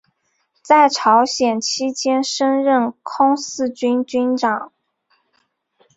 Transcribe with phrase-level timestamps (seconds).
[0.63, 4.71] 在朝鲜期间升任空四军军长。